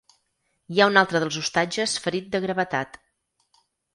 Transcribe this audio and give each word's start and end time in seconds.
Hi 0.75 0.79
ha 0.79 0.87
un 0.91 1.01
altre 1.01 1.21
dels 1.23 1.37
hostatges 1.41 1.93
ferit 2.05 2.33
de 2.37 2.43
gravetat. 2.47 3.01